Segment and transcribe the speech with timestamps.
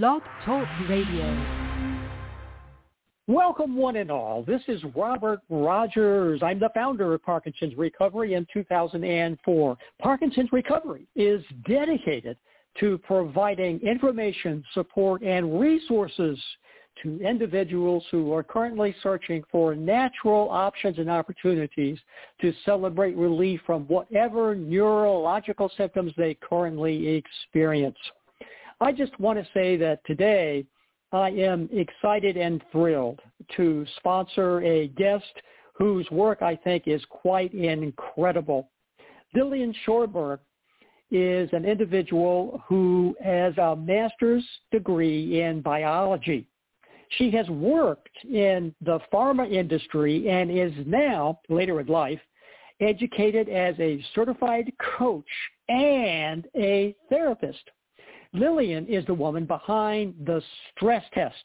[0.00, 1.36] Blog Talk Radio.
[3.26, 4.42] Welcome one and all.
[4.42, 6.40] This is Robert Rogers.
[6.42, 9.76] I'm the founder of Parkinson's Recovery in 2004.
[10.00, 12.38] Parkinson's Recovery is dedicated
[12.80, 16.38] to providing information, support, and resources
[17.02, 21.98] to individuals who are currently searching for natural options and opportunities
[22.40, 27.98] to celebrate relief from whatever neurological symptoms they currently experience.
[28.82, 30.66] I just want to say that today
[31.12, 33.20] I am excited and thrilled
[33.56, 35.32] to sponsor a guest
[35.74, 38.70] whose work I think is quite incredible.
[39.34, 40.40] Lilian Sjøberg
[41.12, 46.48] is an individual who has a master's degree in biology.
[47.18, 52.20] She has worked in the pharma industry and is now, later in life,
[52.80, 55.24] educated as a certified coach
[55.68, 57.62] and a therapist.
[58.32, 61.44] Lilian is the woman behind the stress test,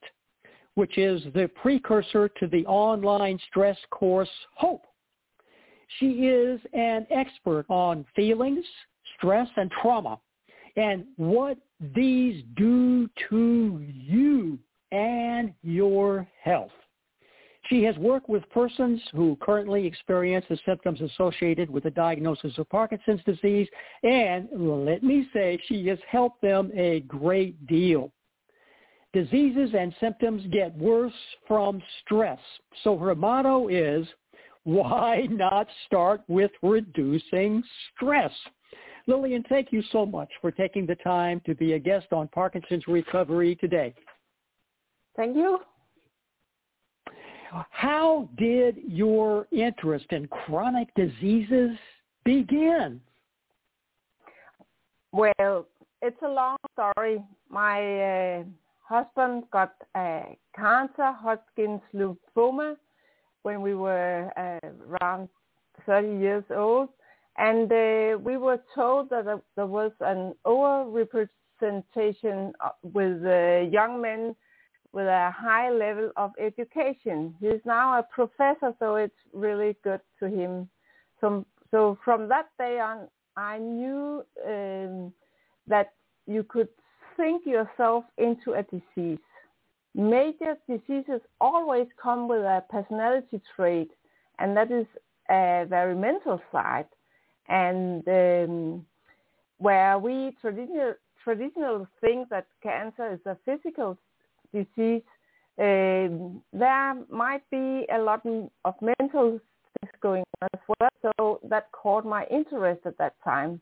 [0.76, 4.86] which is the precursor to the online stress course HOPE.
[6.00, 8.66] She is an expert on feelings,
[9.18, 10.20] stress, and trauma,
[10.76, 11.58] and what
[11.96, 14.60] these do to you
[14.92, 16.72] and your health.
[17.70, 22.70] She has worked with persons who currently experience the symptoms associated with the diagnosis of
[22.70, 23.68] Parkinson's disease,
[24.04, 24.48] and
[24.86, 28.12] let me say she has helped them a great deal.
[29.14, 31.14] Diseases and symptoms get worse
[31.48, 32.40] from stress.
[32.84, 34.08] So her motto is,
[34.64, 37.64] why not start with reducing
[37.96, 38.32] stress?
[39.08, 42.86] Lilian, thank you so much for taking the time to be a guest on Parkinson's
[42.88, 43.94] Recovery today.
[45.16, 45.60] Thank you.
[47.70, 51.78] How did your interest in chronic diseases
[52.24, 53.02] begin?
[55.12, 55.68] Well,
[56.02, 57.24] it's a long story.
[57.50, 58.44] My uh,
[58.84, 60.24] husband got uh,
[60.56, 62.78] cancer, Hodgkin's lymphoma,
[63.44, 65.30] when we were uh, around
[65.86, 66.90] 30 years old.
[67.38, 74.36] And uh, we were told that there was an overrepresentation uh, with uh, young men
[74.94, 77.36] with a high level of education.
[77.40, 80.70] He's now a professor, so it's really good to him.
[81.22, 85.14] So, so from that day on, I knew um,
[85.68, 85.94] that
[86.26, 86.70] you could
[87.16, 89.20] think yourself into a disease.
[89.94, 93.92] Major diseases always come with a personality trait,
[94.40, 94.86] and that is
[95.30, 96.88] a very mental side.
[97.50, 98.86] And um,
[99.58, 100.94] where we traditional
[101.24, 103.98] traditional think that cancer is a physical
[104.54, 105.04] disease,
[105.60, 106.08] uh,
[106.54, 108.22] there might be a lot
[108.66, 109.40] of mental
[109.80, 110.90] things going on as well.
[111.02, 113.60] So that caught my interest at that time.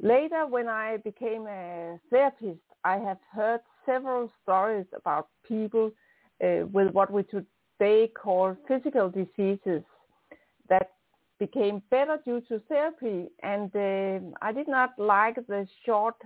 [0.00, 5.92] Later, when I became a therapist, I have heard several stories about people
[6.42, 9.82] uh, with what we today call physical diseases
[10.68, 10.90] that
[11.38, 13.28] became better due to therapy.
[13.42, 16.16] And uh, I did not like the short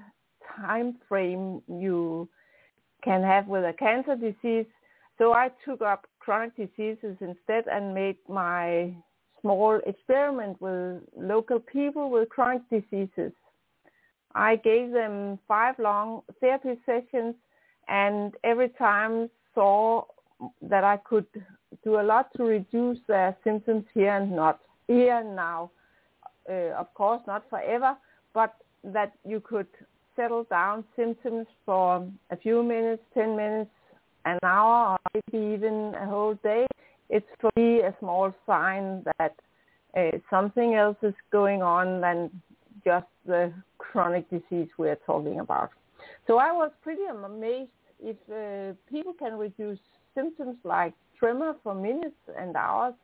[0.57, 2.29] time frame you
[3.07, 4.67] can have with a cancer disease.
[5.17, 8.93] So I took up chronic diseases instead and made my
[9.41, 13.33] small experiment with local people with chronic diseases.
[14.35, 17.37] I gave them five long therapy sessions
[17.89, 20.05] and every time saw
[20.61, 21.27] that I could
[21.85, 25.71] do a lot to reduce their symptoms here and not here and now.
[26.51, 27.97] Uh, of course, not forever,
[28.35, 29.69] but that you could
[30.17, 33.71] settle down symptoms for a few minutes, 10 minutes,
[34.25, 36.67] an hour, or maybe even a whole day,
[37.09, 39.35] it's for me a small sign that
[39.97, 42.31] uh, something else is going on than
[42.85, 45.71] just the chronic disease we're talking about.
[46.27, 49.79] So I was pretty amazed if uh, people can reduce
[50.15, 52.95] symptoms like tremor for minutes and hours,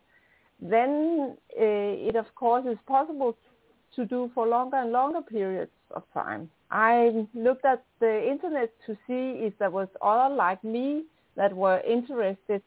[0.60, 3.36] then uh, it of course is possible
[3.96, 6.50] to do for longer and longer periods of time.
[6.70, 11.04] I looked at the internet to see if there was other like me
[11.36, 12.62] that were interested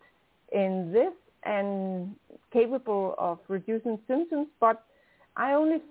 [0.52, 1.14] in this
[1.44, 2.16] and
[2.52, 4.84] capable of reducing symptoms, but
[5.36, 5.82] I only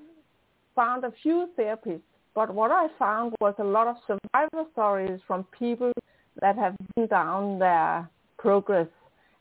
[0.75, 2.03] found a few therapists.
[2.35, 5.93] But what I found was a lot of survival stories from people
[6.41, 8.09] that have been down their
[8.39, 8.89] progress.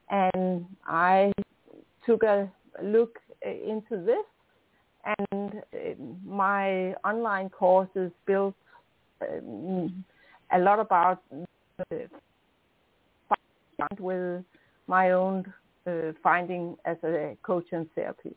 [0.10, 1.32] And I
[2.06, 2.52] took a
[2.84, 4.26] look into this
[5.06, 5.78] and uh,
[6.26, 8.56] my online course is built
[9.22, 10.04] um,
[10.54, 11.22] a lot about
[11.92, 11.96] uh,
[14.00, 14.44] with
[14.88, 15.52] my own
[15.88, 18.36] uh, finding as a coach and therapist.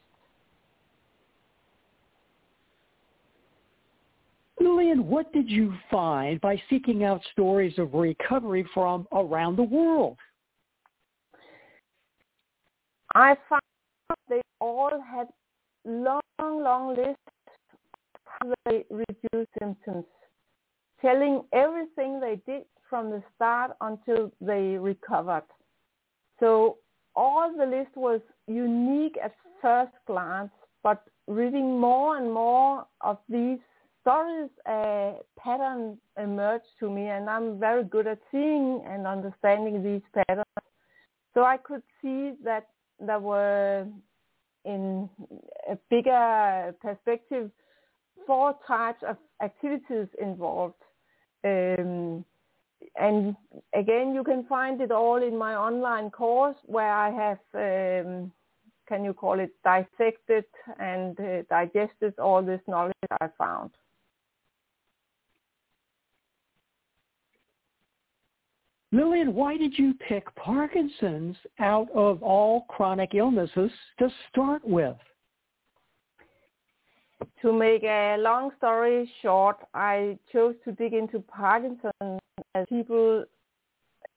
[4.59, 10.17] Lilian, what did you find by seeking out stories of recovery from around the world?
[13.15, 13.63] I found
[14.29, 15.29] they all had
[15.87, 17.19] long, long list
[18.43, 20.05] of they reduced symptoms,
[21.01, 25.47] telling everything they did from the start until they recovered.
[26.41, 26.79] So
[27.15, 30.51] all the list was unique at first glance,
[30.83, 33.59] but reading more and more of these
[34.03, 40.03] stories, a pattern emerged to me, and I'm very good at seeing and understanding these
[40.15, 40.47] patterns.
[41.35, 42.69] So I could see that
[43.01, 43.87] there were,
[44.67, 45.09] in
[45.71, 47.51] a bigger perspective,
[48.27, 50.75] four types of activities involved.
[51.45, 52.25] Um,
[52.97, 53.37] and
[53.75, 58.33] again, you can find it all in my online course where I have, um,
[58.89, 60.45] can you call it, dissected
[60.79, 63.71] and uh, digested all this knowledge I found.
[68.93, 74.97] Lilian, why did you pick Parkinson's out of all chronic illnesses to start with?
[77.43, 82.21] To make a long story short, I chose to dig into Parkinson's
[82.55, 83.25] as people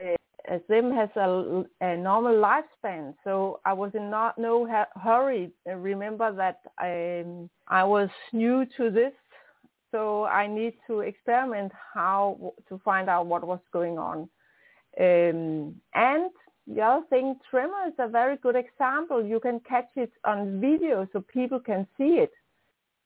[0.03, 0.15] uh,
[0.47, 3.13] as them has a, a, normal lifespan.
[3.23, 5.51] So I was in not, no hurry.
[5.65, 9.13] Remember that I, um, I was new to this,
[9.91, 14.29] so I need to experiment how to find out what was going on.
[14.99, 16.31] Um, and
[16.67, 19.23] the other thing, tremor is a very good example.
[19.25, 22.31] You can catch it on video so people can see it.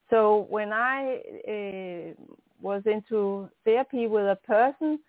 [0.10, 2.24] So when I uh,
[2.62, 5.00] was into therapy with a person,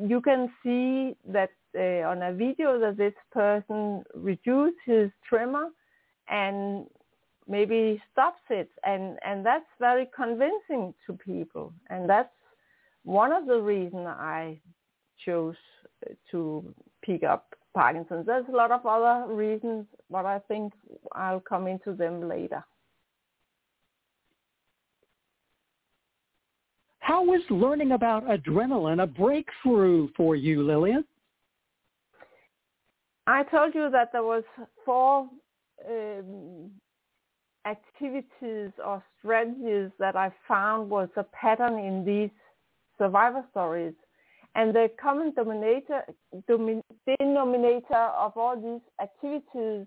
[0.00, 5.68] you can see that uh, on a video that this person reduces his tremor
[6.28, 6.86] and
[7.48, 12.28] maybe stops it and and that's very convincing to people and that's
[13.04, 14.60] one of the reasons I
[15.24, 15.56] chose
[16.30, 18.26] to pick up Parkinson's.
[18.26, 20.72] There's a lot of other reasons, but I think
[21.12, 22.64] I'll come into them later.
[27.00, 31.04] How was learning about adrenaline a breakthrough for you, Lilian?
[33.26, 34.44] I told you that there was
[34.84, 35.28] four
[35.88, 36.70] um,
[37.66, 42.30] activities or strategies that I found was a pattern in these
[42.98, 43.94] survivor stories.
[44.54, 46.02] And the common denominator,
[46.46, 49.86] denominator of all these activities,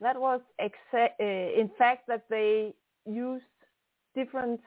[0.00, 2.74] that was exa- uh, in fact that they
[3.06, 3.44] used
[4.14, 4.60] different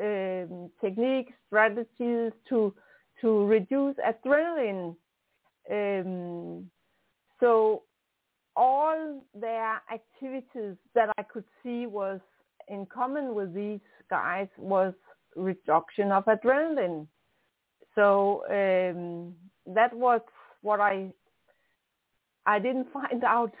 [0.00, 2.74] um, techniques, strategies to
[3.20, 4.96] to reduce adrenaline.
[5.70, 6.70] Um,
[7.38, 7.82] so
[8.56, 12.20] all their activities that I could see was
[12.68, 14.94] in common with these guys was
[15.36, 17.06] reduction of adrenaline.
[17.94, 19.34] So um,
[19.74, 20.20] that was
[20.62, 21.12] what I
[22.46, 23.52] I didn't find out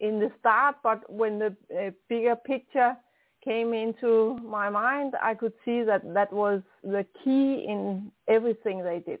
[0.00, 2.96] in the start, but when the uh, bigger picture
[3.44, 9.00] came into my mind, I could see that that was the key in everything they
[9.00, 9.20] did.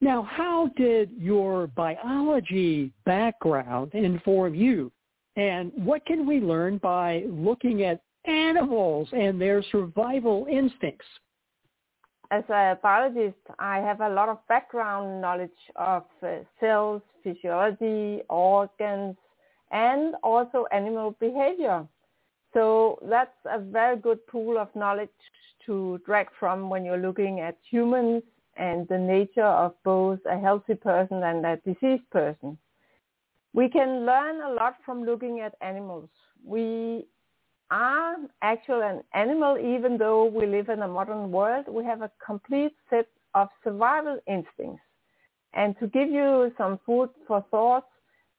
[0.00, 4.92] Now, how did your biology background inform you?
[5.36, 11.06] And what can we learn by looking at animals and their survival instincts?
[12.30, 19.16] As a biologist, I have a lot of background knowledge of uh, cells, physiology, organs,
[19.70, 21.86] and also animal behavior.
[22.52, 25.10] So that's a very good pool of knowledge
[25.66, 28.22] to drag from when you're looking at humans
[28.56, 32.56] and the nature of both a healthy person and a diseased person.
[33.52, 36.08] We can learn a lot from looking at animals.
[36.44, 37.06] We
[37.70, 42.10] are actually an animal, even though we live in a modern world, we have a
[42.24, 44.82] complete set of survival instincts.
[45.54, 47.86] And to give you some food for thought,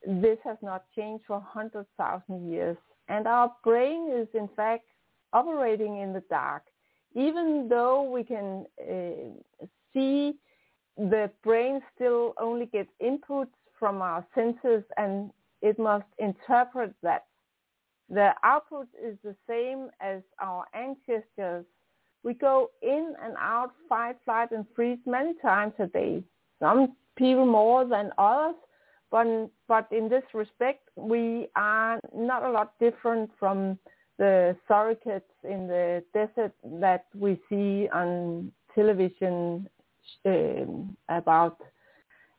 [0.05, 2.77] this has not changed for 100,000 years.
[3.09, 4.85] And our brain is in fact
[5.33, 6.63] operating in the dark.
[7.15, 10.35] Even though we can uh, see
[10.97, 15.31] the brain still only gets inputs from our senses and
[15.61, 17.25] it must interpret that
[18.09, 21.65] the output is the same as our ancestors.
[22.23, 26.23] We go in and out, fight, flight, and freeze many times a day.
[26.59, 28.55] Some people more than others,
[29.11, 33.77] but, but in this respect, we are not a lot different from
[34.17, 39.67] the suricates in the desert that we see on television
[40.25, 41.57] um, about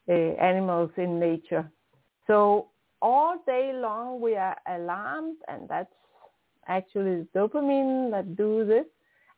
[0.09, 1.71] uh, animals in nature.
[2.27, 2.69] So
[3.01, 5.93] all day long we are alarmed and that's
[6.67, 8.85] actually dopamine that do this.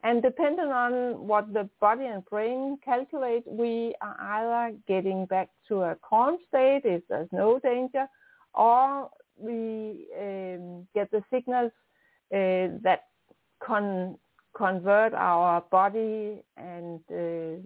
[0.02, 5.82] And depending on what the body and brain calculate, we are either getting back to
[5.82, 8.06] a calm state if there's no danger,
[8.54, 11.72] or we um, get the signals
[12.32, 13.08] uh, that
[13.62, 14.16] con-
[14.56, 17.60] convert our body and uh,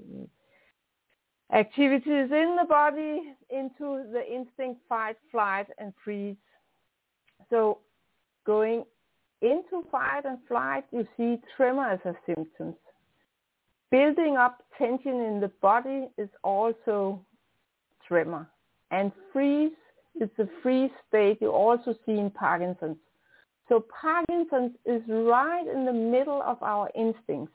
[1.55, 6.37] activities in the body into the instinct fight, flight, and freeze.
[7.51, 7.79] So
[8.45, 8.85] going
[9.41, 12.75] into fight and flight, you see tremor as a symptom.
[13.91, 17.25] Building up tension in the body is also
[18.07, 18.49] tremor.
[18.91, 19.73] And freeze
[20.21, 22.97] is the freeze state you also see in Parkinson's.
[23.69, 27.55] So Parkinson's is right in the middle of our instincts.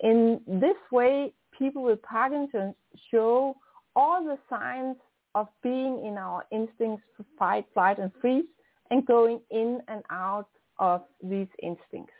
[0.00, 2.74] In this way, people with Parkinson's
[3.10, 3.56] show
[3.96, 4.96] all the signs
[5.34, 8.44] of being in our instincts for fight, flight, and freeze
[8.90, 10.48] and going in and out
[10.78, 12.12] of these instincts.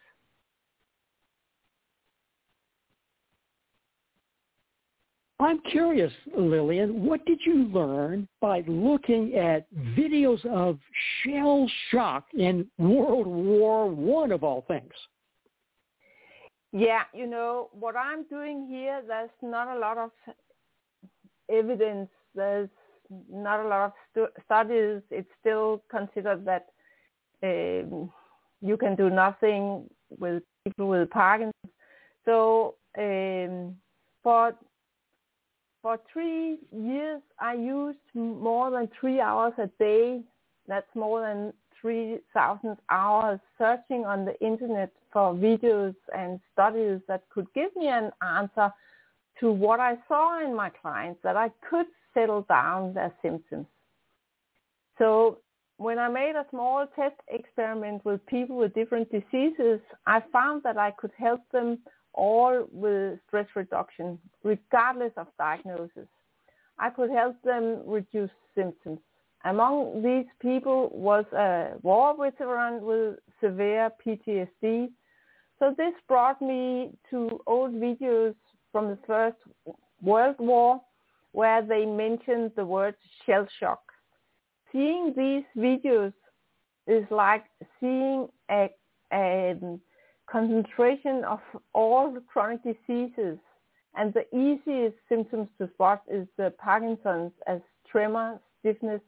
[5.40, 10.80] I'm curious, Lilian, what did you learn by looking at videos of
[11.22, 14.92] shell shock in World War One of all things?
[16.72, 20.10] Yeah, you know, what I'm doing here, there's not a lot of
[21.50, 22.10] evidence.
[22.34, 22.68] There's
[23.30, 25.02] not a lot of stu- studies.
[25.10, 26.66] It's still considered that
[27.42, 28.10] um,
[28.60, 31.54] you can do nothing with people with Parkinson's.
[32.24, 33.76] So um,
[34.22, 34.54] for
[35.80, 40.22] for three years, I used more than three hours a day.
[40.66, 47.46] That's more than 3,000 hours searching on the internet for videos and studies that could
[47.54, 48.72] give me an answer
[49.40, 53.66] to what I saw in my clients, that I could settle down their symptoms.
[54.98, 55.38] So
[55.76, 60.76] when I made a small test experiment with people with different diseases, I found that
[60.76, 61.78] I could help them
[62.14, 66.08] all with stress reduction, regardless of diagnosis.
[66.78, 68.98] I could help them reduce symptoms.
[69.44, 74.90] Among these people was a war veteran with severe PTSD.
[75.58, 78.34] So this brought me to old videos
[78.72, 79.36] from the First
[80.02, 80.80] World War
[81.32, 83.80] where they mentioned the word shell shock.
[84.72, 86.12] Seeing these videos
[86.86, 87.44] is like
[87.80, 88.70] seeing a,
[89.12, 89.54] a
[90.30, 91.40] concentration of
[91.74, 93.38] all the chronic diseases.
[93.94, 99.00] And the easiest symptoms to spot is the Parkinson's as tremor, stiffness,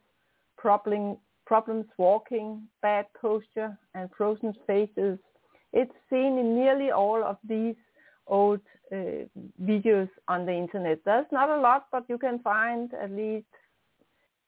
[0.61, 5.17] problem, problems walking, bad posture, and frozen faces.
[5.73, 7.75] It's seen in nearly all of these
[8.27, 9.25] old uh,
[9.61, 10.99] videos on the internet.
[11.03, 13.47] There's not a lot, but you can find at least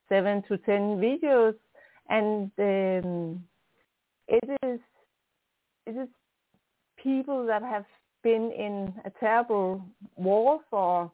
[0.10, 1.56] seven to ten videos,
[2.10, 3.44] and um,
[4.28, 4.80] it is
[5.86, 6.10] it is
[6.98, 7.86] people that have
[8.22, 9.84] been in a terrible
[10.16, 11.12] war for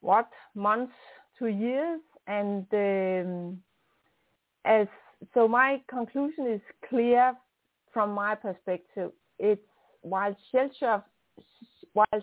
[0.00, 0.92] what months
[1.38, 3.62] to years, and um,
[4.68, 4.86] as
[5.34, 7.34] so my conclusion is clear
[7.92, 9.10] from my perspective.
[9.38, 9.60] It's
[10.02, 11.06] while shell shock,
[11.94, 12.18] while uh,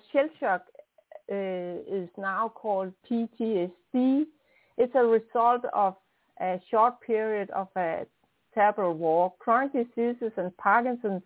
[1.30, 4.26] is now called PTSD,
[4.78, 5.96] it's a result of
[6.40, 8.06] a short period of a
[8.54, 9.34] terrible war.
[9.40, 11.24] Chronic diseases and Parkinson's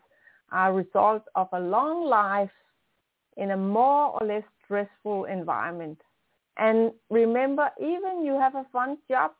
[0.52, 2.50] are a result of a long life
[3.38, 6.00] in a more or less stressful environment.
[6.58, 9.32] And remember, even you have a fun job,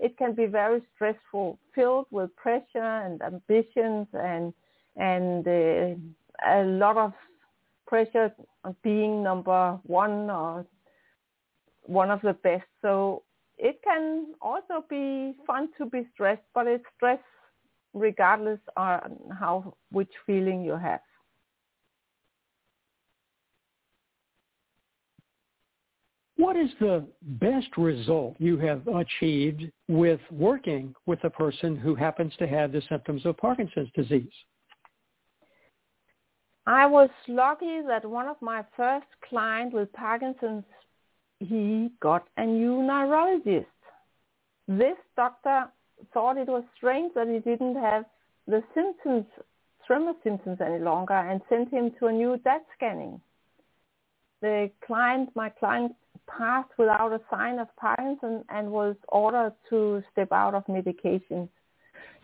[0.00, 4.52] it can be very stressful, filled with pressure and ambitions and
[4.96, 5.94] and uh,
[6.48, 7.12] a lot of
[7.86, 8.32] pressure
[8.64, 10.66] on being number one or
[11.82, 12.64] one of the best.
[12.82, 13.22] So
[13.58, 17.20] it can also be fun to be stressed, but it's stress
[17.92, 21.00] regardless on how which feeling you have.
[26.40, 32.32] What is the best result you have achieved with working with a person who happens
[32.38, 34.32] to have the symptoms of Parkinson's disease?
[36.66, 40.64] I was lucky that one of my first clients with Parkinson's,
[41.40, 43.66] he got a new neurologist.
[44.66, 45.66] This doctor
[46.14, 48.06] thought it was strange that he didn't have
[48.46, 49.26] the symptoms,
[49.86, 53.20] tremor symptoms any longer and sent him to a new DaT scanning.
[54.40, 55.92] The client, my client
[56.36, 61.48] passed without a sign of Parkinson and was ordered to step out of medication.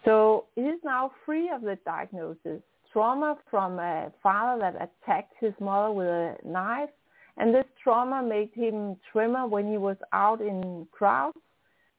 [0.04, 2.62] So he is now free of the diagnosis.
[2.92, 6.90] Trauma from a father that attacked his mother with a knife,
[7.36, 11.36] and this trauma made him tremor when he was out in crowds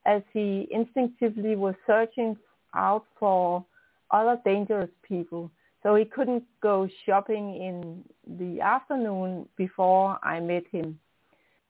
[0.06, 2.36] as he instinctively was searching
[2.74, 3.64] out for
[4.12, 5.52] other dangerous people.
[5.84, 8.04] So he couldn't go shopping in
[8.40, 11.00] the afternoon before I met him.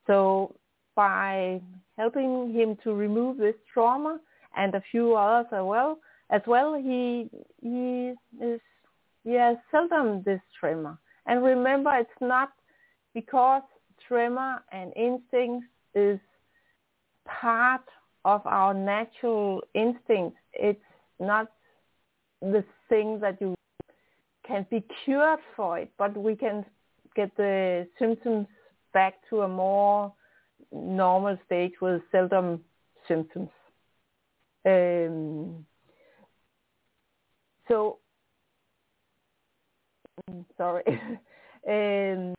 [0.07, 0.55] So
[0.95, 1.61] by
[1.97, 4.19] helping him to remove this trauma
[4.55, 5.99] and a few others as well,
[6.29, 7.29] as well he
[7.61, 8.59] he is
[9.23, 10.97] he has seldom this tremor.
[11.25, 12.53] And remember, it's not
[13.13, 13.63] because
[14.07, 16.19] tremor and instincts is
[17.25, 17.83] part
[18.23, 20.39] of our natural instincts.
[20.53, 20.79] It's
[21.19, 21.51] not
[22.41, 23.55] the thing that you
[24.45, 26.65] can be cured for it, but we can
[27.15, 28.47] get the symptoms
[28.93, 30.13] back to a more
[30.71, 32.61] normal stage with seldom
[33.07, 33.49] symptoms.
[34.65, 35.65] Um,
[37.67, 37.99] so,
[40.57, 40.83] sorry.
[41.67, 42.33] um,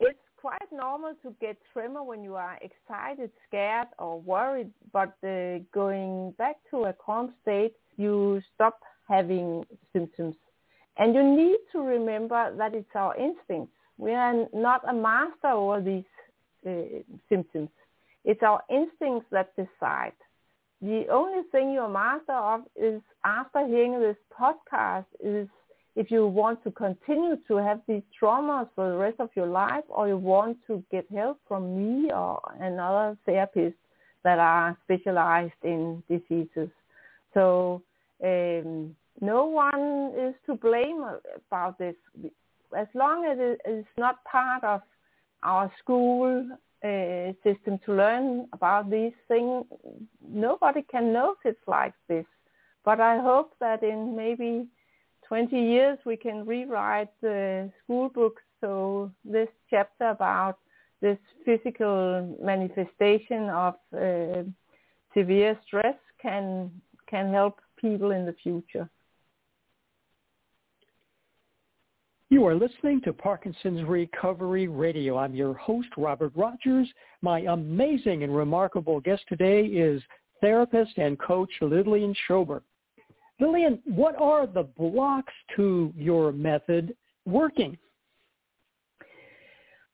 [0.00, 5.58] it's quite normal to get tremor when you are excited, scared, or worried, but uh,
[5.72, 10.34] going back to a calm state, you stop having symptoms.
[10.96, 13.74] And you need to remember that it's our instincts.
[14.00, 16.04] We are not a master over these
[16.66, 17.68] uh, symptoms.
[18.24, 20.14] It's our instincts that decide.
[20.80, 25.46] The only thing you're master of is after hearing this podcast is
[25.96, 29.84] if you want to continue to have these traumas for the rest of your life
[29.90, 33.76] or you want to get help from me or another therapist
[34.24, 36.70] that are specialized in diseases.
[37.34, 37.82] So
[38.24, 41.04] um, no one is to blame
[41.48, 41.96] about this.
[42.76, 44.82] As long as it is not part of
[45.42, 46.48] our school
[46.84, 49.64] uh, system to learn about these things,
[50.26, 52.26] nobody can know it's like this.
[52.84, 54.66] But I hope that in maybe
[55.28, 60.58] 20 years we can rewrite the school books so this chapter about
[61.00, 64.42] this physical manifestation of uh,
[65.14, 66.70] severe stress can
[67.08, 68.88] can help people in the future.
[72.32, 75.18] You are listening to Parkinson's Recovery Radio.
[75.18, 76.88] I'm your host, Robert Rogers.
[77.22, 80.00] My amazing and remarkable guest today is
[80.40, 82.62] therapist and coach Lilian Sjøberg.
[83.40, 86.94] Lilian, what are the blocks to your method
[87.26, 87.76] working?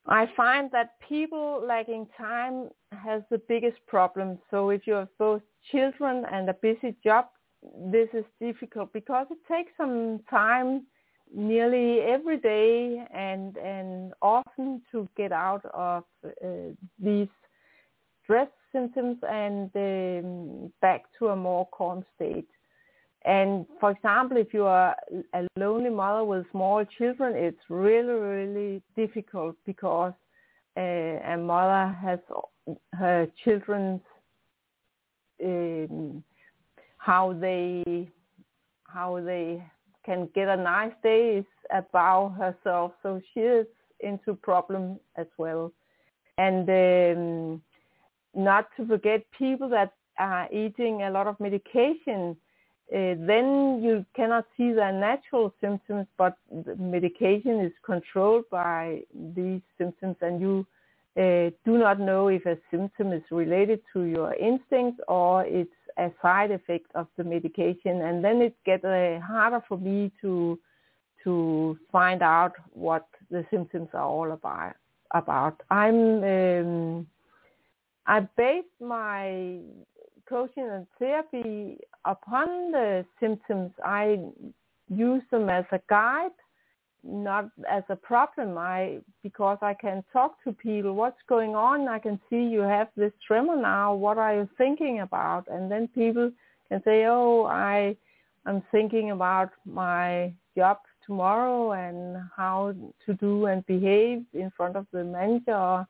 [0.06, 4.38] I find that people lacking time has the biggest problem.
[4.50, 5.40] So if you have both
[5.72, 7.28] children and a busy job,
[7.90, 10.82] this is difficult because it takes some time
[11.34, 16.48] nearly every day and and often to get out of uh,
[16.98, 17.28] these
[18.22, 22.48] stress symptoms and um, back to a more calm state.
[23.24, 24.94] And for example, if you are
[25.34, 30.12] a lonely mother with small children, it's really, really difficult because
[30.76, 32.20] uh, a mother has
[32.94, 34.00] her children's
[35.42, 36.22] um,
[36.98, 38.08] how they
[38.84, 39.62] how they
[40.06, 42.92] can get a nice day is about herself.
[43.02, 43.66] So she is
[44.00, 45.72] into problem as well.
[46.38, 47.62] And um,
[48.34, 52.36] not to forget people that are eating a lot of medication,
[52.94, 59.02] uh, then you cannot see their natural symptoms, but the medication is controlled by
[59.34, 60.66] these symptoms and you
[61.16, 66.10] uh, do not know if a symptom is related to your instincts or it's a
[66.22, 70.58] side effect of the medication, and then it gets uh, harder for me to
[71.24, 74.74] to find out what the symptoms are all about.
[75.12, 77.06] About I'm um,
[78.06, 79.58] I base my
[80.28, 83.72] coaching and therapy upon the symptoms.
[83.84, 84.18] I
[84.88, 86.30] use them as a guide
[87.06, 88.58] not as a problem.
[88.58, 90.94] I because I can talk to people.
[90.94, 91.88] What's going on?
[91.88, 93.94] I can see you have this tremor now.
[93.94, 95.46] What are you thinking about?
[95.48, 96.30] And then people
[96.68, 97.96] can say, "Oh, I
[98.44, 102.74] I'm thinking about my job tomorrow and how
[103.06, 105.86] to do and behave in front of the manager."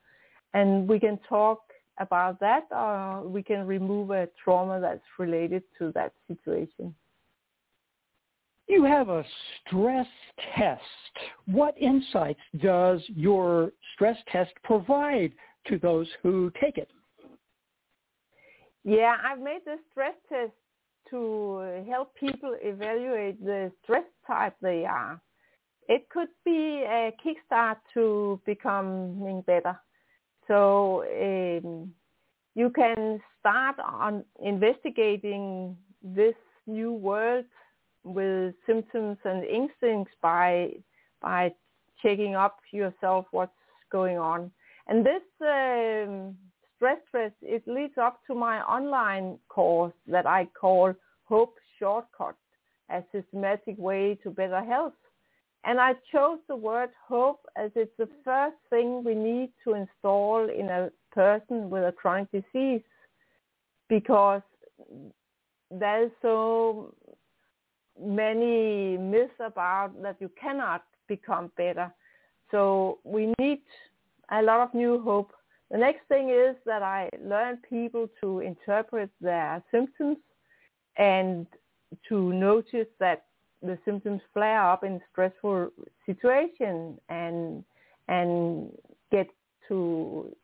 [0.55, 1.61] And we can talk
[1.99, 6.95] about that, or we can remove a trauma that's related to that situation.
[8.69, 9.25] You have a
[9.67, 10.07] stress
[10.57, 10.83] test.
[11.47, 15.33] What insights does your stress test provide
[15.69, 16.91] to those who take it?
[18.85, 20.53] Yeah, I've made the stress test
[21.11, 25.21] to help people evaluate the stress type they are.
[25.89, 29.79] It could be a kickstart to becoming better.
[30.49, 31.93] So um,
[32.57, 36.35] you can start on investigating this
[36.67, 37.45] new world
[38.07, 40.71] with symptoms and instincts by
[41.21, 41.53] by
[42.03, 43.53] checking up yourself what's
[43.91, 44.51] going on.
[44.87, 46.37] And this um,
[46.77, 52.37] stress test it leads up to my online course that I call Hope Shortcut.
[52.91, 54.95] a systematic way to better health.
[55.65, 60.49] And I chose the word hope as it's the first thing we need to install
[60.49, 62.83] in a person with a chronic disease
[63.89, 64.43] because
[65.71, 66.95] there's so
[68.01, 71.93] many myths about that you cannot become better.
[72.51, 73.63] So we need
[74.31, 75.33] a lot of new hope.
[75.71, 80.19] The next thing is that I learn people to interpret their symptoms
[80.97, 81.47] and
[82.09, 83.25] to notice that
[83.63, 85.71] the symptoms flare up in stressful
[86.05, 87.65] situations and
[88.09, 88.71] and
[89.11, 89.29] get
[89.69, 90.35] to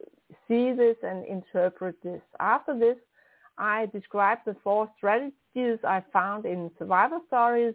[0.49, 2.21] see this and interpret this.
[2.41, 2.97] After this,
[3.59, 7.75] I describe the four strategies I found in survivor stories,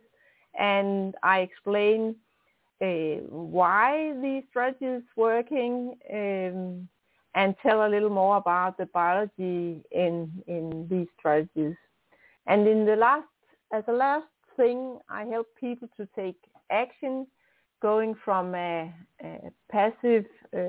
[0.58, 2.16] and I explain
[2.82, 6.88] uh, why these strategies working, um,
[7.36, 11.76] and tell a little more about the biology in in these strategies.
[12.48, 13.28] And in the last,
[13.72, 16.38] as a last thing, I help people to take
[16.72, 17.28] action,
[17.82, 20.60] going from a, a passive uh,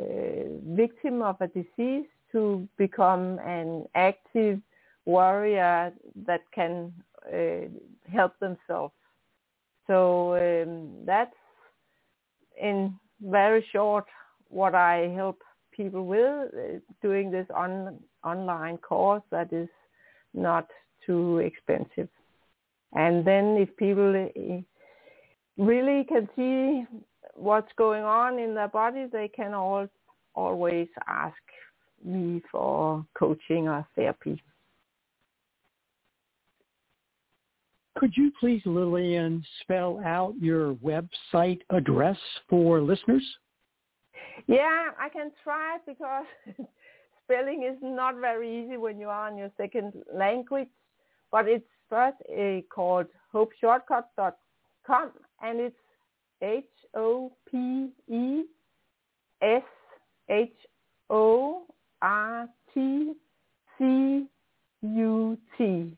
[0.66, 4.60] victim of a disease to become an active
[5.08, 5.90] warrior
[6.26, 6.92] that can
[7.32, 7.66] uh,
[8.12, 8.92] help themselves.
[9.86, 11.40] So um, that's
[12.60, 14.04] in very short
[14.50, 15.38] what I help
[15.72, 19.68] people with uh, doing this on online course that is
[20.34, 20.66] not
[21.06, 22.08] too expensive.
[22.92, 24.60] And then if people uh,
[25.56, 26.84] really can see
[27.34, 29.86] what's going on in their body, they can all,
[30.34, 31.42] always ask
[32.04, 34.42] me for coaching or therapy.
[37.98, 42.16] Could you please, Lilian, spell out your website address
[42.48, 43.24] for listeners?
[44.46, 46.24] Yeah, I can try because
[47.24, 50.68] spelling is not very easy when you are on your second language,
[51.32, 55.10] but it's first uh, called hopeshortcut.com
[55.42, 55.76] and it's
[56.40, 58.44] H O P E
[59.42, 59.62] S
[60.28, 60.54] H
[61.10, 61.64] O
[62.00, 63.12] R T
[63.76, 64.26] C
[64.82, 65.96] U T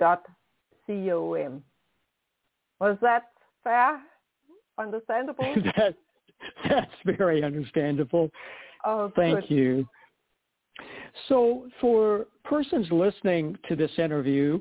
[0.00, 0.24] dot
[0.86, 1.62] C O M.
[2.80, 3.30] Was that
[3.62, 4.00] fair?
[4.78, 5.54] Understandable?
[5.76, 5.94] that,
[6.68, 8.30] that's very understandable.
[8.84, 9.50] Oh, Thank good.
[9.50, 9.88] you.
[11.28, 14.60] So for persons listening to this interview,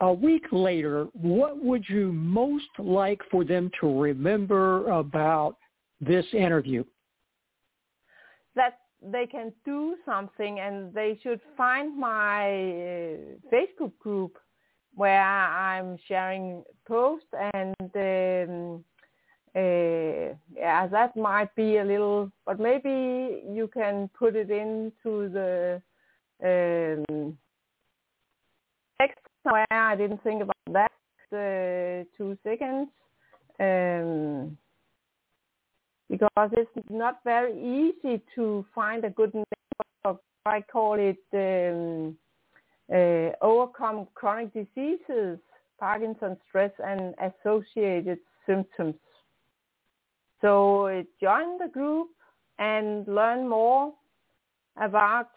[0.00, 5.56] a week later, what would you most like for them to remember about
[6.00, 6.84] this interview?
[8.56, 13.16] That they can do something and they should find my uh,
[13.52, 14.36] Facebook group
[14.96, 18.84] where I'm sharing posts and um,
[19.54, 25.82] uh, yeah, that might be a little, but maybe you can put it into the
[26.42, 27.38] um,
[29.00, 29.66] text somewhere.
[29.70, 30.92] I didn't think about that.
[31.32, 32.88] Uh, two seconds.
[33.58, 34.56] Um,
[36.08, 39.44] because it's not very easy to find a good name.
[40.46, 42.16] I call it um,
[42.92, 45.38] uh, overcome chronic diseases,
[45.78, 48.94] Parkinson's stress and associated symptoms.
[50.40, 52.08] So uh, join the group
[52.58, 53.92] and learn more
[54.80, 55.30] about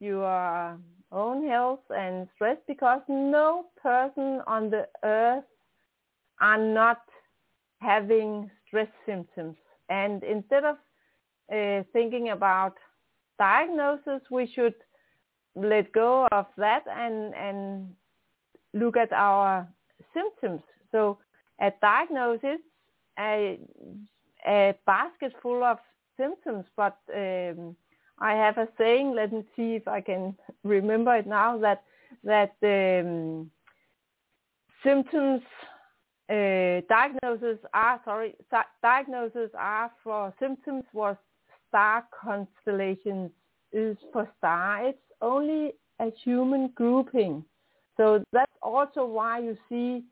[0.00, 0.78] your
[1.10, 5.44] own health and stress because no person on the earth
[6.40, 7.02] are not
[7.80, 9.56] having stress symptoms.
[9.88, 10.76] And instead of
[11.52, 12.74] uh, thinking about
[13.38, 14.74] diagnosis, we should
[15.54, 17.94] let go of that and, and
[18.74, 19.66] look at our
[20.14, 20.62] symptoms.
[20.92, 21.18] So
[21.60, 22.60] a diagnosis,
[23.18, 23.58] a,
[24.46, 25.78] a basket full of
[26.16, 27.76] symptoms, but um,
[28.18, 31.82] I have a saying, let me see if I can remember it now, that,
[32.24, 33.50] that um,
[34.82, 35.42] symptoms
[36.30, 38.34] uh, diagnoses are sorry
[38.82, 41.16] diagnoses are for symptoms was
[41.68, 43.30] star constellations
[43.72, 44.86] is for star.
[44.88, 47.44] It's only a human grouping,
[47.96, 50.04] so that's also why you see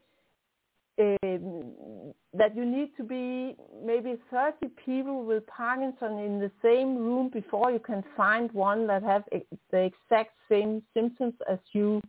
[0.98, 7.28] um, that you need to be maybe 30 people with Parkinson in the same room
[7.28, 9.24] before you can find one that have
[9.70, 12.00] the exact same symptoms as you.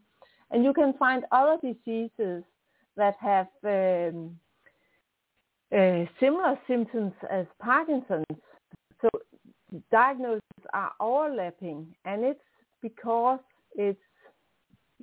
[0.51, 2.43] And you can find other diseases
[2.95, 4.37] that have um,
[5.75, 8.25] uh, similar symptoms as Parkinson's.
[9.01, 9.09] So
[9.91, 10.41] diagnoses
[10.73, 12.39] are overlapping, and it's
[12.81, 13.39] because
[13.75, 13.99] it's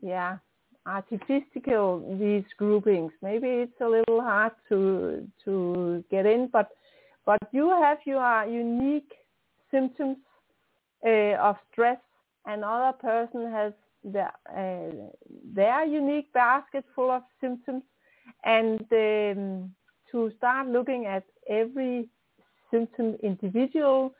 [0.03, 0.38] yeah
[0.87, 3.12] artificial these groupings.
[3.22, 6.70] Maybe it's a little hard to to get in, but
[7.24, 9.12] but you have your unique
[9.70, 10.18] symptoms
[11.07, 11.98] uh, of stress.
[12.46, 13.72] Another person has
[14.05, 15.09] their uh,
[15.55, 17.83] their unique basket full of symptoms,
[18.44, 19.74] and um,
[20.11, 22.09] to start looking at every
[22.70, 24.14] symptom individual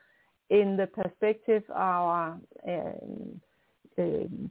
[0.51, 3.41] in the perspective our um,
[3.99, 4.03] uh,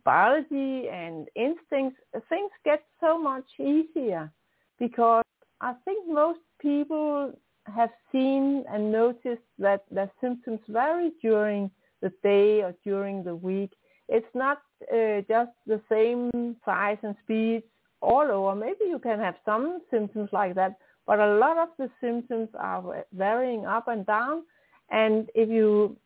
[0.03, 4.31] biology and instincts, things get so much easier
[4.79, 5.23] because
[5.61, 7.33] I think most people
[7.73, 13.71] have seen and noticed that the symptoms vary during the day or during the week.
[14.09, 17.63] It's not uh, just the same size and speed
[18.01, 18.55] all over.
[18.55, 20.77] Maybe you can have some symptoms like that,
[21.07, 24.43] but a lot of the symptoms are varying up and down.
[24.91, 25.97] And if you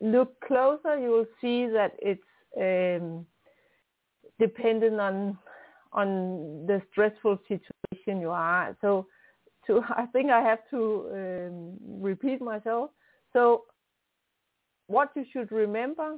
[0.00, 2.22] look closer, you will see that it's
[2.60, 3.26] um,
[4.38, 5.38] dependent on
[5.92, 8.76] on the stressful situation you are.
[8.80, 9.06] So,
[9.66, 12.90] to I think I have to um, repeat myself.
[13.32, 13.64] So,
[14.86, 16.16] what you should remember: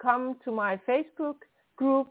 [0.00, 1.36] come to my Facebook
[1.76, 2.08] group,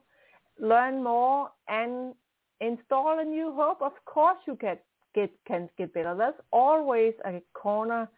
[0.60, 2.14] learn more, and
[2.62, 3.82] install a new hope.
[3.82, 4.84] Of course, you get
[5.16, 6.16] get can get better.
[6.16, 8.10] There's always a corner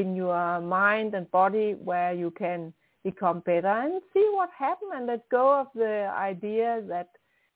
[0.00, 2.72] in your mind and body where you can
[3.04, 7.10] become better and see what happens and let go of the idea that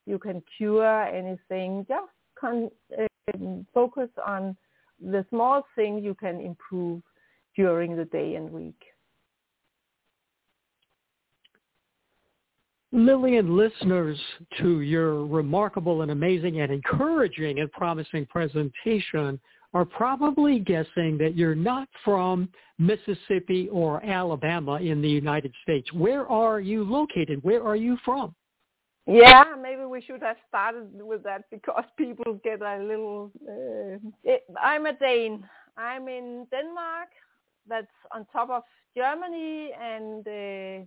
[0.05, 1.85] you can cure anything.
[1.87, 3.37] Just con- uh,
[3.73, 4.55] focus on
[4.99, 7.01] the small things you can improve
[7.55, 8.81] during the day and week.
[12.93, 14.19] Lilian, listeners
[14.59, 19.39] to your remarkable and amazing and encouraging and promising presentation
[19.73, 25.91] are probably guessing that you're not from Mississippi or Alabama in the United States.
[25.93, 27.41] Where are you located?
[27.43, 28.35] Where are you from?
[29.07, 33.31] Yeah, maybe we should have started with that because people get a little.
[33.47, 34.31] Uh,
[34.61, 35.47] I'm a Dane.
[35.77, 37.09] I'm in Denmark.
[37.67, 38.63] That's on top of
[38.95, 40.85] Germany and uh,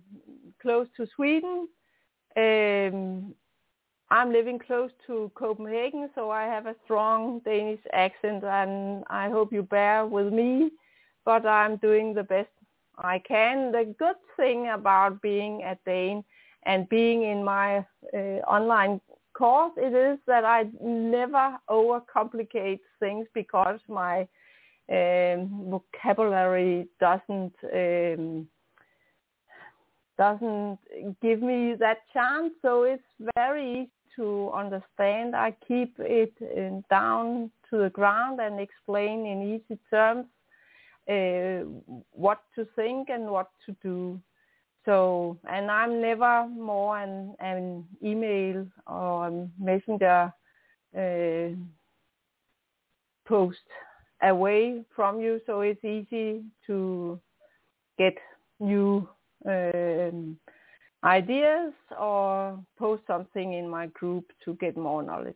[0.61, 1.67] close to Sweden.
[2.37, 3.33] Um,
[4.09, 9.51] I'm living close to Copenhagen, so I have a strong Danish accent, and I hope
[9.51, 10.71] you bear with me.
[11.25, 12.49] But I'm doing the best
[12.97, 13.71] I can.
[13.71, 16.23] The good thing about being a Dane
[16.63, 19.01] and being in my uh, online
[19.33, 24.27] course, it is that I never overcomplicate things because my
[24.91, 28.47] um, vocabulary doesn't um,
[30.17, 30.79] doesn't
[31.21, 32.53] give me that chance.
[32.61, 33.03] So it's
[33.35, 35.35] very to understand.
[35.35, 40.25] I keep it in, down to the ground and explain in easy terms
[41.09, 41.65] uh,
[42.11, 44.19] what to think and what to do.
[44.85, 50.31] So, and I'm never more an, an email or messenger
[50.95, 51.55] uh,
[53.27, 53.57] post
[54.21, 55.41] away from you.
[55.45, 57.19] So it's easy to
[57.97, 58.15] get
[58.59, 59.07] new
[59.45, 60.37] um,
[61.05, 65.35] ideas or post something in my group to get more knowledge.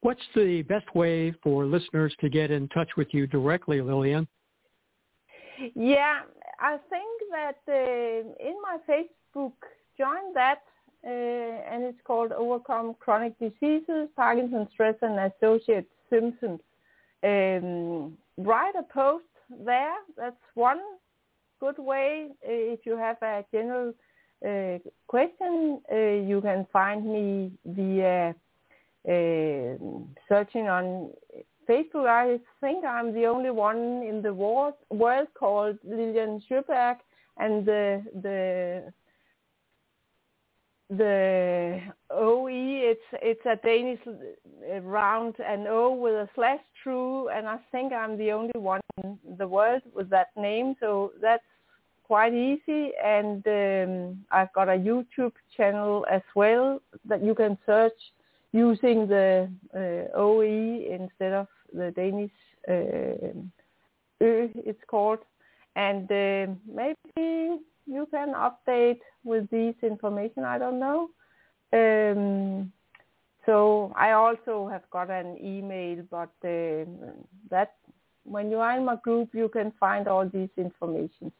[0.00, 4.28] What's the best way for listeners to get in touch with you directly, Lilian?
[5.74, 6.20] Yeah,
[6.60, 9.52] I think that uh, in my Facebook,
[9.96, 10.62] join that,
[11.06, 16.60] uh, and it's called Overcome Chronic Diseases, Parkinson's Stress and Associated Symptoms.
[17.22, 19.24] Um, write a post
[19.64, 19.94] there.
[20.18, 20.80] That's one
[21.64, 22.28] good way.
[22.42, 23.94] If you have a general
[24.46, 25.96] uh, question, uh,
[26.30, 28.34] you can find me via
[29.08, 29.76] uh,
[30.28, 31.10] searching on
[31.68, 32.06] Facebook.
[32.06, 34.74] I think I'm the only one in the world,
[35.38, 36.96] called Lilian Sjøberg,
[37.38, 38.92] and the the
[40.90, 42.48] the OE,
[42.92, 44.02] it's it's a Danish
[44.82, 49.18] round and O with a slash through, and I think I'm the only one in
[49.38, 51.42] the world with that name, so that's
[52.04, 52.92] quite easy.
[53.02, 57.98] And um, I've got a YouTube channel as well that you can search
[58.52, 62.30] using the uh, OE instead of the Danish
[62.68, 63.32] uh,
[64.22, 65.18] Ö, it's called.
[65.76, 70.44] And uh, maybe you can update with this information.
[70.44, 71.10] I don't know.
[71.72, 72.72] Um,
[73.44, 76.84] so I also have got an email, but uh,
[77.50, 77.74] that
[78.24, 81.32] when you are in my group, you can find all these information.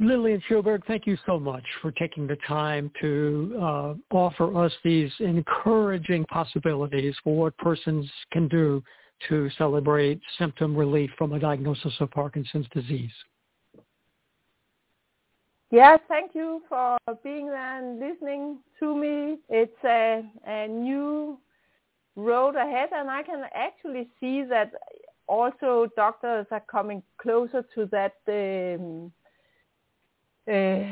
[0.00, 5.10] Lilian Sjøberg, thank you so much for taking the time to uh, offer us these
[5.18, 8.82] encouraging possibilities for what persons can do
[9.28, 13.10] to celebrate symptom relief from a diagnosis of Parkinson's disease.
[15.72, 19.38] Yes, thank you for being there and listening to me.
[19.48, 21.38] It's a, a new
[22.14, 24.70] road ahead, and I can actually see that
[25.26, 29.12] also doctors are coming closer to that um,
[30.48, 30.84] uh,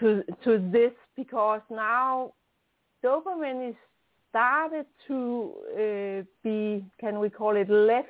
[0.00, 2.32] to to this because now
[3.04, 3.76] dopamine is
[4.30, 8.08] started to uh, be, can we call it left,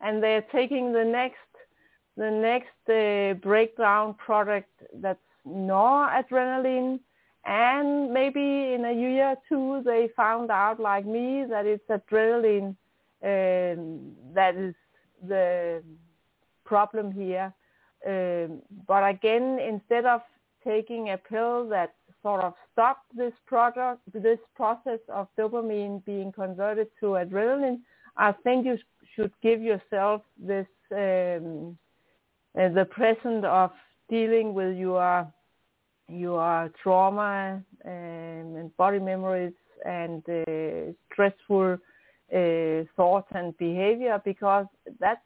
[0.00, 1.36] and they're taking the next
[2.16, 7.00] the next uh, breakdown product that's noradrenaline.
[7.44, 12.76] And maybe in a year or two they found out like me that it's adrenaline
[13.24, 14.74] um, that is
[15.26, 15.82] the
[16.64, 17.52] problem here
[18.06, 20.20] um, but again instead of
[20.64, 26.88] taking a pill that sort of stopped this product this process of dopamine being converted
[27.00, 27.80] to adrenaline
[28.16, 28.78] i think you
[29.14, 31.76] should give yourself this um,
[32.58, 33.70] uh, the present of
[34.08, 35.26] dealing with your
[36.08, 39.54] your trauma um, and body memories
[39.86, 41.78] and uh, stressful
[42.34, 44.66] uh, thoughts and behavior because
[45.00, 45.24] that's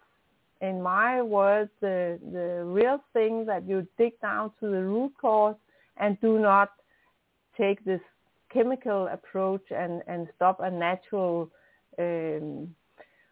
[0.60, 5.56] in my words the the real thing that you dig down to the root cause
[5.98, 6.70] and do not
[7.56, 8.00] take this
[8.52, 11.50] chemical approach and and stop a natural
[11.98, 12.74] um,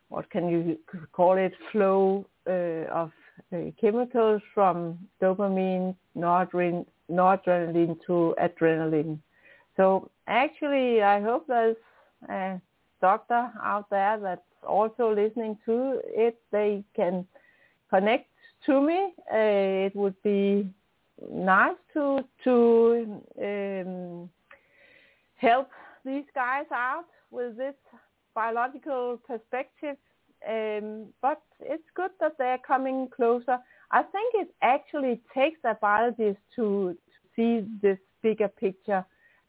[0.08, 0.78] what can you
[1.12, 3.10] call it flow uh, of
[3.52, 9.18] uh, chemicals from dopamine, noradrenaline, noradrenaline to adrenaline.
[9.76, 11.76] So actually, I hope there's
[12.28, 12.60] a
[13.10, 16.36] doctor out there that's also listening to it.
[16.50, 17.26] They can
[17.90, 18.28] connect
[18.66, 18.98] to me.
[19.32, 20.68] Uh, it would be
[21.30, 22.04] nice to
[22.44, 22.54] to
[23.48, 24.30] um,
[25.36, 25.68] help
[26.04, 27.78] these guys out with this
[28.34, 29.96] biological perspective
[30.48, 33.58] um, but it's good that they're coming closer.
[33.90, 39.04] I think it actually takes a biologist to, to see this bigger picture.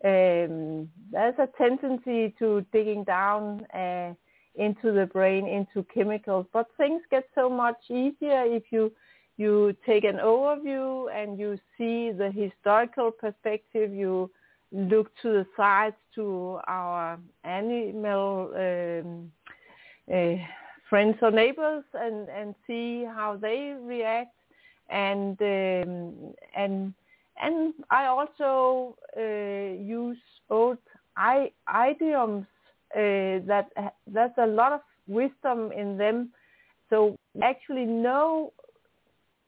[0.05, 4.13] Um, there's a tendency to digging down uh,
[4.53, 8.91] into the brain, into chemicals, but things get so much easier if you
[9.37, 13.93] you take an overview and you see the historical perspective.
[13.93, 14.29] You
[14.71, 19.31] look to the sides to our animal um,
[20.13, 20.35] uh,
[20.87, 24.35] friends or neighbors and and see how they react
[24.89, 26.93] and um, and
[27.41, 30.17] and I also uh, use
[30.49, 30.77] old
[31.17, 31.51] I,
[31.89, 32.45] idioms
[32.93, 33.69] uh, that
[34.07, 36.29] there's a lot of wisdom in them
[36.89, 38.53] so actually know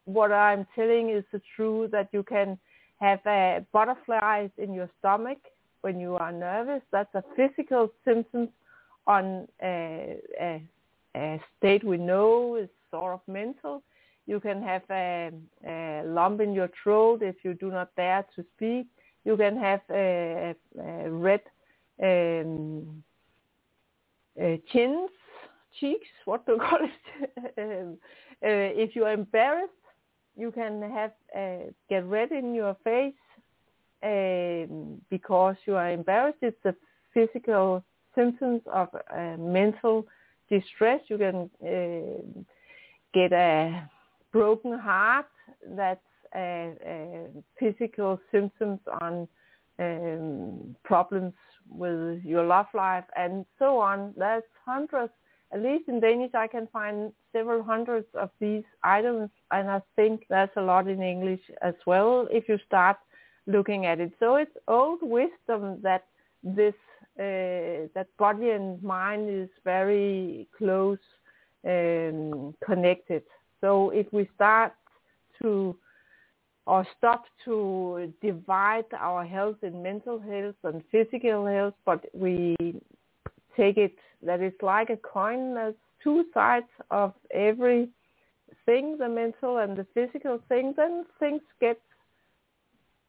[0.05, 2.57] what I'm telling is the truth that you can
[2.99, 5.39] have uh, butterflies in your stomach
[5.81, 8.49] when you are nervous that's a physical symptom
[9.05, 10.59] on uh,
[11.17, 13.81] a state we know is sort of mental.
[14.27, 15.31] You can have a,
[15.65, 18.87] a lump in your throat if you do not dare to speak.
[19.23, 21.41] You can have a, a red
[22.03, 23.03] um,
[24.71, 25.09] chins,
[25.79, 27.53] cheeks, what do you call it?
[27.57, 27.97] um,
[28.43, 29.71] uh, if you are embarrassed,
[30.35, 33.13] you can have uh, get red in your face
[34.03, 36.37] um, because you are embarrassed.
[36.41, 36.75] It's a
[37.13, 40.05] physical symptoms of uh, mental
[40.49, 41.01] distress.
[41.07, 42.41] You can uh,
[43.13, 43.89] get a
[44.37, 45.31] broken heart.
[45.81, 47.27] That's a, a
[47.59, 49.27] physical symptoms on
[49.79, 51.33] um, problems
[51.69, 54.13] with your love life and so on.
[54.17, 55.13] There's hundreds,
[55.53, 60.25] at least in Danish, I can find several hundreds of these items, and I think
[60.29, 62.97] that's a lot in English as well if you start
[63.45, 64.11] looking at it.
[64.19, 66.03] So it's old wisdom that
[66.43, 66.75] this
[67.19, 71.05] uh, that body and mind is very close
[71.65, 73.23] um, connected.
[73.61, 74.73] So if we start
[75.41, 75.75] to
[76.65, 82.55] or stop to divide our health in mental health and physical health, but we
[83.55, 85.55] take it that it's like a coin.
[85.55, 87.87] There's two sides of every
[88.65, 91.79] thing, the mental and the physical thing, then things get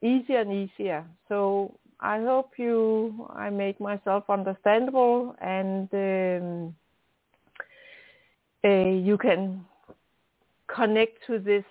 [0.02, 1.04] easier and easier.
[1.28, 6.76] So I hope you I make myself understandable and um,
[8.64, 9.64] uh, you can
[10.74, 11.64] connect to this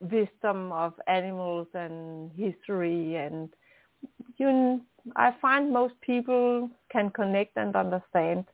[0.00, 3.48] wisdom of animals and history and
[4.36, 4.80] you
[5.14, 8.44] I find most people can connect and understand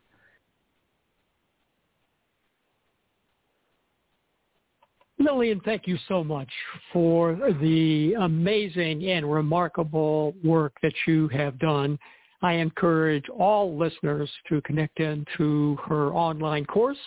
[5.18, 6.49] Lilian, thank you so much
[6.93, 11.99] for the amazing and remarkable work that you have done.
[12.43, 16.99] I encourage all listeners to connect in to her online course,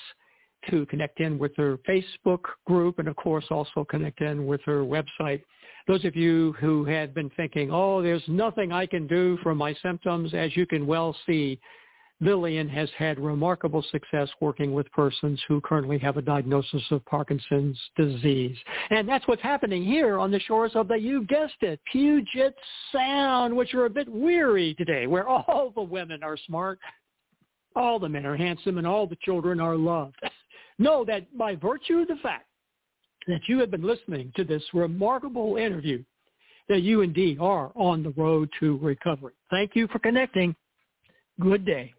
[0.69, 4.83] to connect in with her Facebook group, and of course also connect in with her
[4.83, 5.41] website.
[5.87, 9.73] Those of you who had been thinking, oh, there's nothing I can do for my
[9.81, 11.59] symptoms, as you can well see,
[12.21, 17.77] Lilian has had remarkable success working with persons who currently have a diagnosis of Parkinson's
[17.97, 18.55] disease.
[18.89, 22.55] And that's what's happening here on the shores of the, you guessed it, Puget
[22.93, 26.79] Sound, which are a bit weary today, where all the women are smart,
[27.75, 30.15] all the men are handsome, and all the children are loved.
[30.79, 32.45] know that by virtue of the fact
[33.27, 36.03] that you have been listening to this remarkable interview,
[36.69, 39.33] that you indeed are on the road to recovery.
[39.49, 40.55] Thank you for connecting.
[41.39, 41.93] Good day.